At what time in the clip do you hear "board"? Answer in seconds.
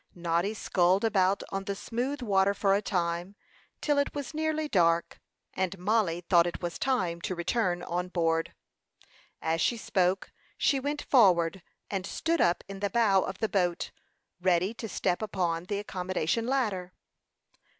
8.07-8.55